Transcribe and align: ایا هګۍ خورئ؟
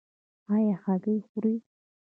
ایا 0.53 0.75
هګۍ 0.83 1.17
خورئ؟ 1.27 1.55